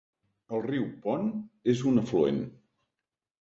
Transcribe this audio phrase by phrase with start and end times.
[0.59, 1.29] El riu Pont
[1.75, 2.41] és un afluent.